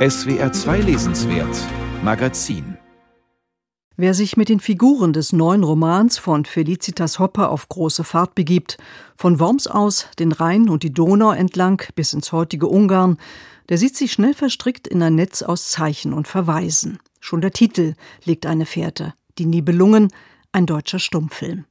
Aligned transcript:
SWR 0.00 0.50
2 0.50 0.78
Lesenswert 0.80 1.54
Magazin 2.02 2.78
Wer 3.98 4.14
sich 4.14 4.38
mit 4.38 4.48
den 4.48 4.58
Figuren 4.58 5.12
des 5.12 5.34
neuen 5.34 5.62
Romans 5.62 6.16
von 6.16 6.46
Felicitas 6.46 7.18
Hoppe 7.18 7.50
auf 7.50 7.68
große 7.68 8.02
Fahrt 8.02 8.34
begibt, 8.34 8.78
von 9.14 9.38
Worms 9.40 9.66
aus 9.66 10.06
den 10.18 10.32
Rhein 10.32 10.70
und 10.70 10.84
die 10.84 10.94
Donau 10.94 11.32
entlang 11.32 11.82
bis 11.96 12.14
ins 12.14 12.32
heutige 12.32 12.66
Ungarn, 12.66 13.18
der 13.68 13.76
sieht 13.76 13.94
sich 13.94 14.12
schnell 14.12 14.32
verstrickt 14.32 14.88
in 14.88 15.02
ein 15.02 15.16
Netz 15.16 15.42
aus 15.42 15.68
Zeichen 15.68 16.14
und 16.14 16.26
Verweisen. 16.26 16.98
Schon 17.20 17.42
der 17.42 17.52
Titel 17.52 17.92
legt 18.24 18.46
eine 18.46 18.64
Fährte. 18.64 19.12
Die 19.36 19.44
Nibelungen, 19.44 20.08
ein 20.50 20.64
deutscher 20.64 20.98
Stummfilm. 20.98 21.66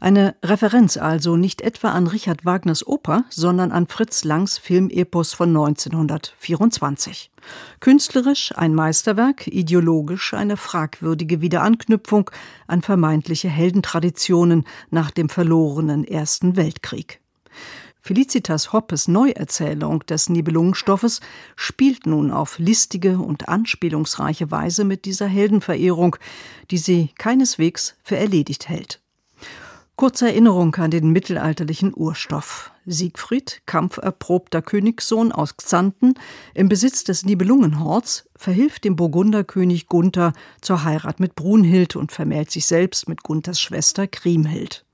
Eine 0.00 0.36
Referenz 0.42 0.96
also 0.96 1.36
nicht 1.36 1.60
etwa 1.60 1.90
an 1.90 2.06
Richard 2.06 2.44
Wagners 2.44 2.86
Oper, 2.86 3.24
sondern 3.30 3.72
an 3.72 3.86
Fritz 3.86 4.24
Langs 4.24 4.58
Filmepos 4.58 5.32
von 5.32 5.48
1924. 5.50 7.30
Künstlerisch 7.80 8.52
ein 8.56 8.74
Meisterwerk, 8.74 9.46
ideologisch 9.46 10.34
eine 10.34 10.56
fragwürdige 10.56 11.40
Wiederanknüpfung 11.40 12.30
an 12.66 12.82
vermeintliche 12.82 13.48
Heldentraditionen 13.48 14.64
nach 14.90 15.10
dem 15.10 15.28
verlorenen 15.28 16.04
Ersten 16.04 16.56
Weltkrieg. 16.56 17.20
Felicitas 18.06 18.72
Hoppes 18.72 19.08
Neuerzählung 19.08 20.06
des 20.06 20.28
Nibelungenstoffes 20.28 21.20
spielt 21.56 22.06
nun 22.06 22.30
auf 22.30 22.60
listige 22.60 23.18
und 23.18 23.48
anspielungsreiche 23.48 24.52
Weise 24.52 24.84
mit 24.84 25.06
dieser 25.06 25.26
Heldenverehrung, 25.26 26.14
die 26.70 26.78
sie 26.78 27.10
keineswegs 27.18 27.96
für 28.04 28.16
erledigt 28.16 28.68
hält. 28.68 29.00
Kurze 29.96 30.26
Erinnerung 30.26 30.74
an 30.74 30.90
den 30.90 31.08
mittelalterlichen 31.08 31.94
Urstoff. 31.96 32.70
Siegfried, 32.84 33.62
kampferprobter 33.64 34.60
Königssohn 34.60 35.32
aus 35.32 35.56
Xanten, 35.56 36.16
im 36.52 36.68
Besitz 36.68 37.02
des 37.02 37.24
Nibelungenhorts, 37.24 38.28
verhilft 38.36 38.84
dem 38.84 38.94
Burgunderkönig 38.94 39.86
Gunther 39.86 40.34
zur 40.60 40.84
Heirat 40.84 41.18
mit 41.18 41.34
Brunhild 41.34 41.96
und 41.96 42.12
vermählt 42.12 42.50
sich 42.50 42.66
selbst 42.66 43.08
mit 43.08 43.22
Gunthers 43.22 43.58
Schwester 43.58 44.06
Kriemhild. 44.06 44.84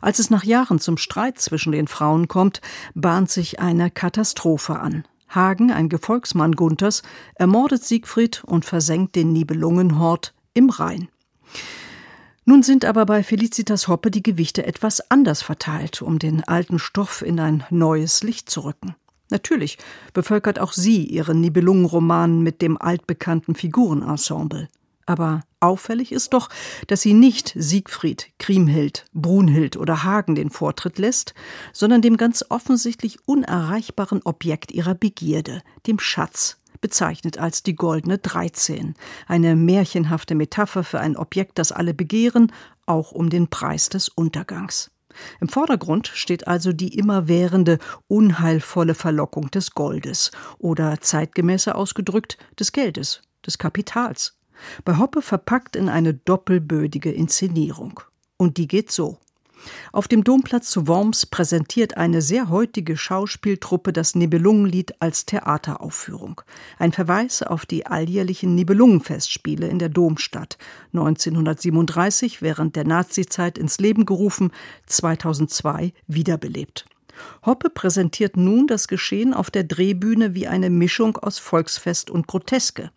Als 0.00 0.20
es 0.20 0.30
nach 0.30 0.44
Jahren 0.44 0.78
zum 0.78 0.96
Streit 0.96 1.40
zwischen 1.40 1.72
den 1.72 1.88
Frauen 1.88 2.28
kommt, 2.28 2.60
bahnt 2.94 3.32
sich 3.32 3.58
eine 3.58 3.90
Katastrophe 3.90 4.78
an. 4.78 5.02
Hagen, 5.28 5.72
ein 5.72 5.88
Gefolgsmann 5.88 6.52
Gunthers, 6.52 7.02
ermordet 7.34 7.82
Siegfried 7.82 8.44
und 8.44 8.64
versenkt 8.64 9.16
den 9.16 9.32
Nibelungenhort 9.32 10.34
im 10.54 10.70
Rhein. 10.70 11.08
Nun 12.48 12.62
sind 12.62 12.84
aber 12.84 13.06
bei 13.06 13.24
Felicitas 13.24 13.88
Hoppe 13.88 14.12
die 14.12 14.22
Gewichte 14.22 14.64
etwas 14.64 15.10
anders 15.10 15.42
verteilt, 15.42 16.00
um 16.00 16.20
den 16.20 16.44
alten 16.44 16.78
Stoff 16.78 17.22
in 17.22 17.40
ein 17.40 17.64
neues 17.70 18.22
Licht 18.22 18.48
zu 18.48 18.60
rücken. 18.60 18.94
Natürlich 19.30 19.78
bevölkert 20.14 20.60
auch 20.60 20.72
sie 20.72 21.04
ihren 21.04 21.40
Nibelungenroman 21.40 22.42
mit 22.42 22.62
dem 22.62 22.80
altbekannten 22.80 23.56
Figurenensemble. 23.56 24.68
Aber 25.06 25.40
auffällig 25.58 26.12
ist 26.12 26.34
doch, 26.34 26.48
dass 26.86 27.00
sie 27.00 27.14
nicht 27.14 27.52
Siegfried, 27.56 28.28
Kriemhild, 28.38 29.06
Brunhild 29.12 29.76
oder 29.76 30.04
Hagen 30.04 30.36
den 30.36 30.50
Vortritt 30.50 30.98
lässt, 30.98 31.34
sondern 31.72 32.00
dem 32.00 32.16
ganz 32.16 32.44
offensichtlich 32.48 33.18
unerreichbaren 33.26 34.20
Objekt 34.24 34.70
ihrer 34.70 34.94
Begierde, 34.94 35.62
dem 35.88 35.98
Schatz, 35.98 36.58
bezeichnet 36.80 37.38
als 37.38 37.62
die 37.62 37.74
goldene 37.74 38.18
Dreizehn, 38.18 38.94
eine 39.26 39.56
märchenhafte 39.56 40.34
Metapher 40.34 40.84
für 40.84 41.00
ein 41.00 41.16
Objekt, 41.16 41.58
das 41.58 41.72
alle 41.72 41.94
begehren, 41.94 42.52
auch 42.86 43.12
um 43.12 43.30
den 43.30 43.48
Preis 43.48 43.88
des 43.88 44.08
Untergangs. 44.08 44.90
Im 45.40 45.48
Vordergrund 45.48 46.08
steht 46.08 46.46
also 46.46 46.72
die 46.72 46.98
immerwährende, 46.98 47.78
unheilvolle 48.08 48.94
Verlockung 48.94 49.50
des 49.50 49.72
Goldes 49.72 50.30
oder 50.58 51.00
zeitgemäßer 51.00 51.74
ausgedrückt 51.76 52.36
des 52.58 52.72
Geldes, 52.72 53.22
des 53.44 53.58
Kapitals. 53.58 54.38
Bei 54.84 54.98
Hoppe 54.98 55.22
verpackt 55.22 55.76
in 55.76 55.88
eine 55.88 56.14
doppelbödige 56.14 57.12
Inszenierung. 57.12 58.00
Und 58.36 58.56
die 58.58 58.68
geht 58.68 58.90
so. 58.90 59.18
Auf 59.92 60.08
dem 60.08 60.24
Domplatz 60.24 60.70
zu 60.70 60.86
Worms 60.86 61.26
präsentiert 61.26 61.96
eine 61.96 62.22
sehr 62.22 62.48
heutige 62.48 62.96
Schauspieltruppe 62.96 63.92
das 63.92 64.14
Nibelungenlied 64.14 65.00
als 65.00 65.26
Theateraufführung. 65.26 66.40
Ein 66.78 66.92
Verweis 66.92 67.42
auf 67.42 67.66
die 67.66 67.86
alljährlichen 67.86 68.54
Nibelungenfestspiele 68.54 69.68
in 69.68 69.78
der 69.78 69.88
Domstadt, 69.88 70.58
1937 70.92 72.42
während 72.42 72.76
der 72.76 72.84
Nazizeit 72.84 73.58
ins 73.58 73.78
Leben 73.78 74.06
gerufen, 74.06 74.52
2002 74.86 75.92
wiederbelebt. 76.06 76.86
Hoppe 77.44 77.70
präsentiert 77.70 78.36
nun 78.36 78.66
das 78.66 78.88
Geschehen 78.88 79.32
auf 79.32 79.50
der 79.50 79.64
Drehbühne 79.64 80.34
wie 80.34 80.46
eine 80.46 80.70
Mischung 80.70 81.16
aus 81.16 81.38
Volksfest 81.38 82.10
und 82.10 82.26
Groteske. 82.26 82.90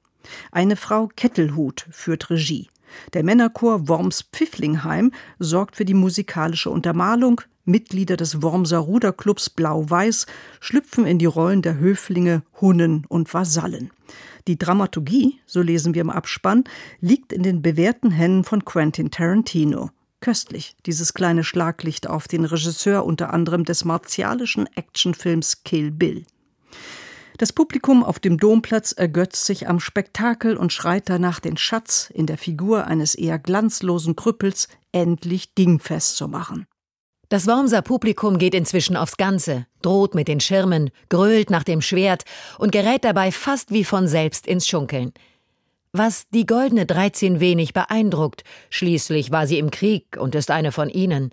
Eine 0.52 0.76
Frau 0.76 1.10
Kettelhut 1.16 1.88
führt 1.92 2.30
Regie. 2.30 2.70
Der 3.14 3.24
Männerchor 3.24 3.88
Worms 3.88 4.26
Pfifflingheim 4.32 5.12
sorgt 5.40 5.76
für 5.76 5.86
die 5.86 5.94
musikalische 5.94 6.70
Untermalung. 6.70 7.42
Mitglieder 7.66 8.18
des 8.18 8.42
Wormser 8.42 8.80
Ruderclubs 8.80 9.50
Blau-Weiß 9.50 10.26
schlüpfen 10.60 11.06
in 11.06 11.20
die 11.20 11.26
Rollen 11.26 11.62
der 11.62 11.78
Höflinge, 11.78 12.44
Hunnen 12.60 13.06
und 13.10 13.34
Vasallen. 13.34 13.92
Die 14.48 14.58
Dramaturgie, 14.58 15.40
so 15.46 15.62
lesen 15.62 15.94
wir 15.94 16.02
im 16.02 16.10
Abspann, 16.10 16.64
liegt 17.00 17.32
in 17.32 17.44
den 17.44 17.62
bewährten 17.62 18.10
Händen 18.10 18.44
von 18.44 18.66
Quentin 18.66 19.12
Tarantino. 19.12 19.92
Köstlich, 20.22 20.76
dieses 20.86 21.14
kleine 21.14 21.44
Schlaglicht 21.44 22.10
auf 22.10 22.28
den 22.28 22.44
Regisseur 22.44 23.06
unter 23.06 23.32
anderem 23.32 23.64
des 23.64 23.86
martialischen 23.86 24.68
Actionfilms 24.76 25.64
Kill 25.64 25.92
Bill. 25.92 26.26
Das 27.40 27.54
Publikum 27.54 28.04
auf 28.04 28.20
dem 28.20 28.38
Domplatz 28.38 28.92
ergötzt 28.92 29.46
sich 29.46 29.70
am 29.70 29.80
Spektakel 29.80 30.58
und 30.58 30.74
schreit 30.74 31.08
danach, 31.08 31.40
den 31.40 31.56
Schatz 31.56 32.12
in 32.14 32.26
der 32.26 32.38
Figur 32.38 32.86
eines 32.86 33.16
eher 33.16 33.40
glanzlosen 33.40 34.18
Krüppels 34.18 34.68
endlich 34.92 35.54
dingfest 35.56 36.18
zu 36.18 36.28
machen. 36.28 36.68
Das 37.30 37.48
Wormser 37.48 37.82
Publikum 37.82 38.40
geht 38.40 38.54
inzwischen 38.54 38.98
aufs 38.98 39.16
Ganze, 39.16 39.68
droht 39.82 40.16
mit 40.16 40.28
den 40.28 40.42
Schirmen, 40.42 40.90
grölt 41.08 41.50
nach 41.50 41.64
dem 41.64 41.82
Schwert 41.82 42.24
und 42.58 42.74
gerät 42.74 43.06
dabei 43.06 43.32
fast 43.32 43.72
wie 43.72 43.86
von 43.86 44.10
selbst 44.10 44.46
ins 44.46 44.68
Schunkeln. 44.68 45.14
Was 45.94 46.28
die 46.32 46.46
goldene 46.46 46.86
Dreizehn 46.86 47.40
wenig 47.40 47.72
beeindruckt, 47.72 48.44
schließlich 48.70 49.32
war 49.32 49.48
sie 49.48 49.60
im 49.60 49.72
Krieg 49.72 50.18
und 50.20 50.36
ist 50.36 50.52
eine 50.52 50.74
von 50.74 50.90
ihnen. 50.90 51.30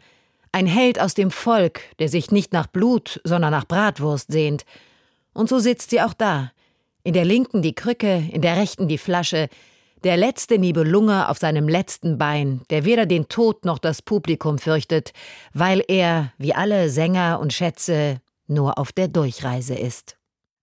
Ein 0.53 0.69
Held 0.69 1.01
aus 1.01 1.15
dem 1.15 1.33
Volk, 1.33 1.81
der 1.99 2.09
sich 2.09 2.31
nicht 2.31 2.53
nach 2.53 2.69
Blut, 2.69 3.21
sondern 3.25 3.51
nach 3.51 3.65
Bratwurst 3.65 4.31
sehnt, 4.31 4.65
und 5.37 5.49
so 5.49 5.59
sitzt 5.59 5.91
sie 5.91 6.01
auch 6.01 6.15
da. 6.15 6.53
In 7.05 7.13
der 7.13 7.25
linken 7.25 7.63
die 7.63 7.75
Krücke, 7.75 8.25
in 8.33 8.43
der 8.43 8.57
rechten 8.57 8.89
die 8.89 8.99
Flasche, 8.99 9.49
der 10.03 10.17
letzte 10.17 10.59
Nibelunge 10.59 11.29
auf 11.29 11.39
seinem 11.39 11.69
letzten 11.69 12.19
Bein, 12.19 12.63
der 12.71 12.85
weder 12.85 13.07
den 13.07 13.29
Tod 13.29 13.65
noch 13.65 13.79
das 13.79 14.03
Publikum 14.03 14.59
fürchtet, 14.59 15.13
weil 15.53 15.83
er, 15.89 16.33
wie 16.39 16.55
alle 16.55 16.91
Sänger 16.91 17.41
und 17.41 17.53
Schätze, 17.53 18.21
nur 18.47 18.79
auf 18.79 18.93
der 18.93 19.09
Durchreise 19.09 19.75
ist. 19.75 20.17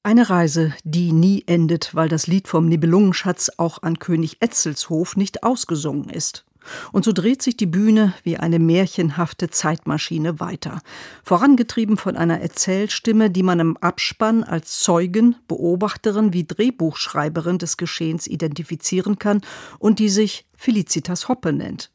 Eine 0.04 0.30
Reise, 0.30 0.74
die 0.84 1.14
nie 1.14 1.44
endet, 1.48 1.96
weil 1.96 2.10
das 2.10 2.28
Lied 2.28 2.48
vom 2.48 2.68
Nibelungenschatz 2.68 3.52
auch 3.58 3.82
an 3.84 4.00
König 4.00 4.38
Etzels 4.42 4.90
Hof 4.90 5.16
nicht 5.16 5.44
ausgesungen 5.44 6.10
ist. 6.10 6.46
Und 6.92 7.06
so 7.06 7.12
dreht 7.12 7.42
sich 7.42 7.58
die 7.58 7.66
Bühne 7.66 8.14
wie 8.24 8.38
eine 8.38 8.60
märchenhafte 8.60 9.50
Zeitmaschine 9.50 10.40
weiter, 10.40 10.82
vorangetrieben 11.24 11.98
von 11.98 12.16
einer 12.16 12.40
Erzählstimme, 12.40 13.30
die 13.30 13.44
man 13.44 13.60
im 13.60 13.78
Abspann 13.78 14.44
als 14.44 14.80
Zeugin, 14.80 15.36
Beobachterin 15.48 16.34
wie 16.34 16.46
Drehbuchschreiberin 16.46 17.58
des 17.58 17.78
Geschehens 17.78 18.28
identifizieren 18.28 19.20
kann 19.20 19.42
und 19.80 20.00
die 20.00 20.10
sich 20.10 20.46
Felicitas 20.56 21.28
Hoppe 21.28 21.54
nennt. 21.54 21.92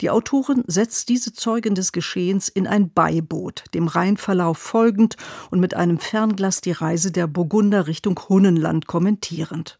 Die 0.00 0.10
Autorin 0.10 0.64
setzt 0.66 1.08
diese 1.08 1.32
Zeugin 1.32 1.74
des 1.74 1.92
Geschehens 1.92 2.48
in 2.48 2.66
ein 2.66 2.92
Beiboot, 2.92 3.64
dem 3.74 3.86
Rheinverlauf 3.86 4.58
folgend 4.58 5.16
und 5.50 5.60
mit 5.60 5.74
einem 5.74 5.98
Fernglas 5.98 6.60
die 6.60 6.72
Reise 6.72 7.12
der 7.12 7.26
Burgunder 7.26 7.86
Richtung 7.86 8.18
Hunnenland 8.28 8.86
kommentierend. 8.86 9.79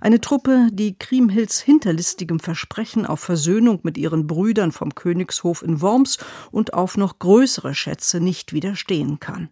Eine 0.00 0.20
Truppe, 0.20 0.68
die 0.72 0.98
Kriemhilds 0.98 1.60
hinterlistigem 1.60 2.40
Versprechen 2.40 3.06
auf 3.06 3.20
Versöhnung 3.20 3.80
mit 3.82 3.98
ihren 3.98 4.26
Brüdern 4.26 4.72
vom 4.72 4.94
Königshof 4.94 5.62
in 5.62 5.80
Worms 5.80 6.18
und 6.50 6.74
auf 6.74 6.96
noch 6.96 7.18
größere 7.18 7.74
Schätze 7.74 8.20
nicht 8.20 8.52
widerstehen 8.52 9.20
kann. 9.20 9.50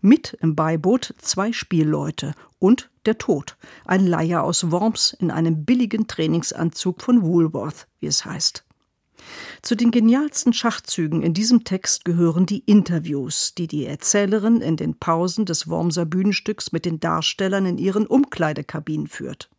Mit 0.00 0.36
im 0.40 0.54
Beiboot 0.56 1.14
zwei 1.18 1.52
Spielleute 1.52 2.34
und 2.58 2.90
der 3.04 3.18
Tod, 3.18 3.56
ein 3.84 4.06
Leier 4.06 4.42
aus 4.42 4.70
Worms 4.70 5.16
in 5.18 5.30
einem 5.30 5.64
billigen 5.64 6.06
Trainingsanzug 6.06 7.02
von 7.02 7.22
Woolworth, 7.22 7.86
wie 8.00 8.06
es 8.06 8.24
heißt. 8.24 8.64
Zu 9.62 9.74
den 9.74 9.90
genialsten 9.90 10.52
Schachzügen 10.52 11.22
in 11.22 11.34
diesem 11.34 11.64
Text 11.64 12.04
gehören 12.04 12.46
die 12.46 12.60
Interviews, 12.60 13.54
die 13.54 13.66
die 13.66 13.86
Erzählerin 13.86 14.60
in 14.60 14.76
den 14.76 14.98
Pausen 14.98 15.46
des 15.46 15.68
Wormser 15.68 16.04
Bühnenstücks 16.04 16.72
mit 16.72 16.84
den 16.84 17.00
Darstellern 17.00 17.66
in 17.66 17.78
ihren 17.78 18.06
Umkleidekabinen 18.06 19.08
führt. 19.08 19.50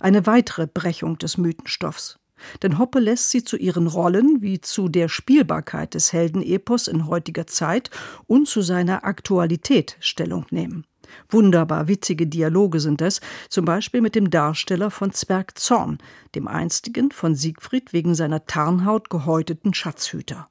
Eine 0.00 0.26
weitere 0.26 0.66
Brechung 0.66 1.18
des 1.18 1.38
Mythenstoffs. 1.38 2.18
Denn 2.62 2.78
Hoppe 2.78 2.98
lässt 2.98 3.30
sie 3.30 3.44
zu 3.44 3.56
ihren 3.56 3.86
Rollen 3.86 4.42
wie 4.42 4.60
zu 4.60 4.88
der 4.88 5.08
Spielbarkeit 5.08 5.94
des 5.94 6.12
Heldenepos 6.12 6.88
in 6.88 7.06
heutiger 7.06 7.46
Zeit 7.46 7.90
und 8.26 8.48
zu 8.48 8.62
seiner 8.62 9.04
Aktualität 9.04 9.96
Stellung 10.00 10.46
nehmen. 10.50 10.84
Wunderbar 11.28 11.88
witzige 11.88 12.26
Dialoge 12.26 12.80
sind 12.80 13.02
es, 13.02 13.20
zum 13.48 13.64
Beispiel 13.64 14.00
mit 14.00 14.14
dem 14.14 14.30
Darsteller 14.30 14.90
von 14.90 15.12
Zwerg 15.12 15.58
Zorn, 15.58 15.98
dem 16.34 16.48
einstigen 16.48 17.10
von 17.10 17.34
Siegfried 17.34 17.92
wegen 17.92 18.14
seiner 18.14 18.46
Tarnhaut 18.46 19.10
gehäuteten 19.10 19.74
Schatzhüter. 19.74 20.48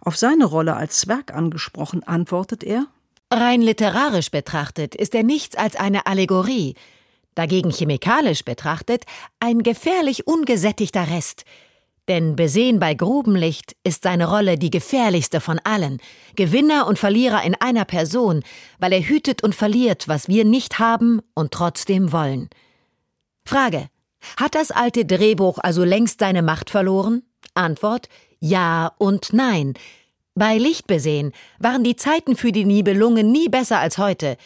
Auf 0.00 0.16
seine 0.16 0.46
Rolle 0.46 0.74
als 0.74 1.00
Zwerg 1.00 1.32
angesprochen 1.34 2.02
antwortet 2.02 2.64
er 2.64 2.86
Rein 3.32 3.62
literarisch 3.62 4.32
betrachtet 4.32 4.96
ist 4.96 5.14
er 5.14 5.22
nichts 5.22 5.56
als 5.56 5.76
eine 5.76 6.06
Allegorie, 6.06 6.74
dagegen 7.34 7.70
chemikalisch 7.70 8.44
betrachtet 8.44 9.04
ein 9.38 9.62
gefährlich 9.62 10.26
ungesättigter 10.26 11.08
Rest, 11.08 11.44
denn 12.10 12.34
besehen 12.34 12.80
bei 12.80 12.94
Grubenlicht 12.94 13.76
ist 13.84 14.02
seine 14.02 14.28
Rolle 14.28 14.58
die 14.58 14.70
gefährlichste 14.70 15.40
von 15.40 15.60
allen, 15.62 16.00
Gewinner 16.34 16.88
und 16.88 16.98
Verlierer 16.98 17.44
in 17.44 17.54
einer 17.54 17.84
Person, 17.84 18.42
weil 18.80 18.92
er 18.92 19.02
hütet 19.08 19.44
und 19.44 19.54
verliert, 19.54 20.08
was 20.08 20.26
wir 20.26 20.44
nicht 20.44 20.80
haben 20.80 21.20
und 21.34 21.52
trotzdem 21.52 22.10
wollen. 22.10 22.50
Frage. 23.44 23.88
Hat 24.36 24.54
das 24.54 24.70
alte 24.70 25.04
Drehbuch 25.04 25.58
also 25.62 25.84
längst 25.84 26.18
seine 26.20 26.42
Macht 26.42 26.68
verloren? 26.68 27.22
Antwort 27.54 28.08
Ja 28.40 28.92
und 28.98 29.32
Nein. 29.32 29.74
Bei 30.34 30.58
Licht 30.58 30.86
besehen 30.86 31.32
waren 31.58 31.84
die 31.84 31.96
Zeiten 31.96 32.34
für 32.34 32.50
die 32.50 32.64
Nibelungen 32.64 33.30
nie 33.30 33.48
besser 33.48 33.78
als 33.78 33.98
heute. 33.98 34.36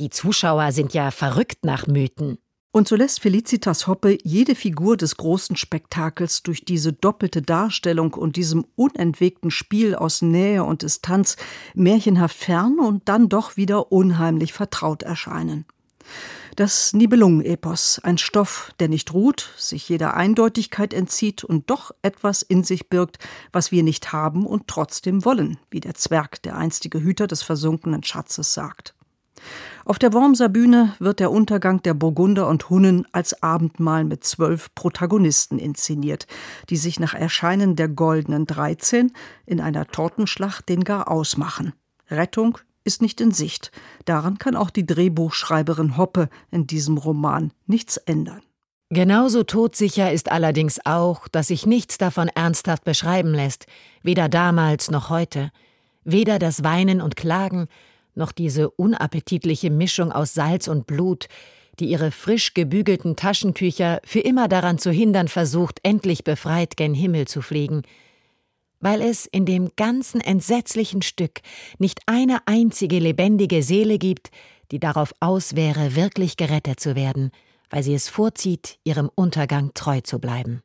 Die 0.00 0.10
Zuschauer 0.10 0.72
sind 0.72 0.92
ja 0.92 1.12
verrückt 1.12 1.64
nach 1.64 1.86
Mythen. 1.86 2.38
Und 2.72 2.88
so 2.88 2.96
lässt 2.96 3.20
Felicitas 3.20 3.86
Hoppe 3.86 4.18
jede 4.24 4.56
Figur 4.56 4.96
des 4.96 5.16
großen 5.16 5.54
Spektakels 5.54 6.42
durch 6.42 6.64
diese 6.64 6.92
doppelte 6.92 7.40
Darstellung 7.40 8.14
und 8.14 8.34
diesem 8.34 8.66
unentwegten 8.74 9.52
Spiel 9.52 9.94
aus 9.94 10.20
Nähe 10.20 10.64
und 10.64 10.82
Distanz 10.82 11.36
märchenhaft 11.74 12.36
fern 12.36 12.80
und 12.80 13.08
dann 13.08 13.28
doch 13.28 13.56
wieder 13.56 13.92
unheimlich 13.92 14.52
vertraut 14.52 15.04
erscheinen. 15.04 15.64
Das 16.56 16.92
Nibelungen-Epos, 16.92 18.00
ein 18.02 18.18
Stoff, 18.18 18.72
der 18.80 18.88
nicht 18.88 19.12
ruht, 19.12 19.52
sich 19.56 19.88
jeder 19.88 20.14
Eindeutigkeit 20.14 20.92
entzieht 20.92 21.44
und 21.44 21.70
doch 21.70 21.92
etwas 22.02 22.42
in 22.42 22.64
sich 22.64 22.88
birgt, 22.88 23.18
was 23.52 23.70
wir 23.70 23.84
nicht 23.84 24.12
haben 24.12 24.44
und 24.44 24.66
trotzdem 24.66 25.24
wollen, 25.24 25.58
wie 25.70 25.80
der 25.80 25.94
Zwerg, 25.94 26.42
der 26.42 26.56
einstige 26.56 27.00
Hüter 27.00 27.28
des 27.28 27.44
versunkenen 27.44 28.02
Schatzes, 28.02 28.54
sagt. 28.54 28.96
Auf 29.84 29.98
der 29.98 30.12
Wormser 30.12 30.48
Bühne 30.48 30.94
wird 30.98 31.20
der 31.20 31.30
Untergang 31.30 31.82
der 31.82 31.94
Burgunder 31.94 32.48
und 32.48 32.70
Hunnen 32.70 33.06
als 33.12 33.42
Abendmahl 33.42 34.04
mit 34.04 34.24
zwölf 34.24 34.74
Protagonisten 34.74 35.58
inszeniert, 35.58 36.26
die 36.70 36.76
sich 36.76 36.98
nach 37.00 37.14
Erscheinen 37.14 37.76
der 37.76 37.88
goldenen 37.88 38.46
Dreizehn 38.46 39.12
in 39.44 39.60
einer 39.60 39.86
Tortenschlacht 39.86 40.68
den 40.68 40.84
gar 40.84 41.10
ausmachen. 41.10 41.74
Rettung 42.10 42.58
ist 42.84 43.02
nicht 43.02 43.20
in 43.20 43.32
Sicht. 43.32 43.72
Daran 44.04 44.38
kann 44.38 44.56
auch 44.56 44.70
die 44.70 44.86
Drehbuchschreiberin 44.86 45.96
Hoppe 45.96 46.28
in 46.50 46.66
diesem 46.66 46.98
Roman 46.98 47.52
nichts 47.66 47.96
ändern. 47.96 48.42
Genauso 48.90 49.42
todsicher 49.42 50.12
ist 50.12 50.30
allerdings 50.30 50.78
auch, 50.84 51.26
dass 51.28 51.48
sich 51.48 51.66
nichts 51.66 51.98
davon 51.98 52.28
ernsthaft 52.28 52.84
beschreiben 52.84 53.32
lässt, 53.32 53.66
weder 54.02 54.28
damals 54.28 54.90
noch 54.90 55.10
heute. 55.10 55.50
Weder 56.04 56.38
das 56.38 56.62
Weinen 56.62 57.00
und 57.00 57.16
Klagen, 57.16 57.66
noch 58.14 58.32
diese 58.32 58.70
unappetitliche 58.70 59.70
Mischung 59.70 60.12
aus 60.12 60.34
Salz 60.34 60.68
und 60.68 60.86
Blut, 60.86 61.26
die 61.80 61.86
ihre 61.86 62.10
frisch 62.10 62.54
gebügelten 62.54 63.16
Taschentücher 63.16 64.00
für 64.04 64.20
immer 64.20 64.48
daran 64.48 64.78
zu 64.78 64.90
hindern 64.90 65.28
versucht, 65.28 65.80
endlich 65.82 66.24
befreit 66.24 66.76
gen 66.76 66.94
Himmel 66.94 67.26
zu 67.26 67.42
fliegen, 67.42 67.82
weil 68.80 69.00
es 69.00 69.26
in 69.26 69.46
dem 69.46 69.70
ganzen 69.76 70.20
entsetzlichen 70.20 71.02
Stück 71.02 71.40
nicht 71.78 72.00
eine 72.06 72.46
einzige 72.46 72.98
lebendige 72.98 73.62
Seele 73.62 73.98
gibt, 73.98 74.30
die 74.70 74.78
darauf 74.78 75.14
aus 75.20 75.56
wäre, 75.56 75.96
wirklich 75.96 76.36
gerettet 76.36 76.80
zu 76.80 76.94
werden, 76.94 77.30
weil 77.70 77.82
sie 77.82 77.94
es 77.94 78.08
vorzieht, 78.08 78.78
ihrem 78.84 79.10
Untergang 79.14 79.72
treu 79.74 80.00
zu 80.00 80.18
bleiben. 80.18 80.60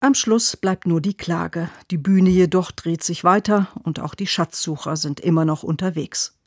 Am 0.00 0.14
Schluss 0.14 0.56
bleibt 0.56 0.86
nur 0.86 1.00
die 1.00 1.16
Klage, 1.16 1.70
die 1.90 1.96
Bühne 1.96 2.28
jedoch 2.30 2.70
dreht 2.70 3.02
sich 3.02 3.24
weiter 3.24 3.68
und 3.82 4.00
auch 4.00 4.14
die 4.14 4.26
Schatzsucher 4.26 4.96
sind 4.96 5.18
immer 5.18 5.44
noch 5.44 5.62
unterwegs. 5.62 6.38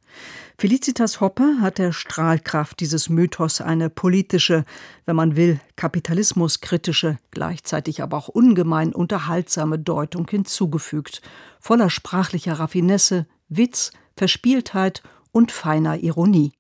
Felicitas 0.58 1.22
Hoppe 1.22 1.58
hat 1.62 1.78
der 1.78 1.92
Strahlkraft 1.92 2.80
dieses 2.80 3.10
Mythos 3.10 3.62
eine 3.62 3.90
politische, 3.92 4.66
wenn 5.06 5.16
man 5.16 5.36
will, 5.36 5.60
kapitalismuskritische, 5.76 7.20
gleichzeitig 7.30 8.02
aber 8.02 8.18
auch 8.18 8.28
ungemein 8.28 8.94
unterhaltsame 8.94 9.78
Deutung 9.78 10.28
hinzugefügt, 10.28 11.22
voller 11.60 11.92
sprachlicher 11.92 12.54
Raffinesse, 12.54 13.28
Witz, 13.50 13.92
Verspieltheit 14.16 15.04
und 15.32 15.52
feiner 15.52 15.98
Ironie. 16.00 16.57